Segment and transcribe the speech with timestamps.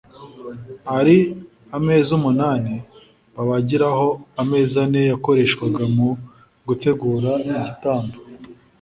[0.97, 1.17] Ari
[1.77, 2.73] ameza umunani
[3.35, 4.09] babagiragaho
[4.41, 6.09] ameza ane yakoreshwaga mu
[6.67, 8.15] gutegura igitambo